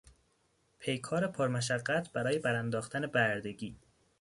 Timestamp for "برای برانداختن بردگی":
2.13-3.75